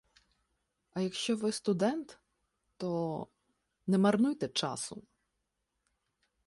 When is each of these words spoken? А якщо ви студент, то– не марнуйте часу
А 0.93 1.01
якщо 1.01 1.35
ви 1.37 1.51
студент, 1.51 2.19
то– 2.77 3.27
не 3.87 3.97
марнуйте 3.97 4.47
часу 4.49 5.03